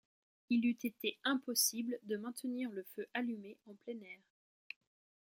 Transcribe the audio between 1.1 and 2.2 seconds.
impossible de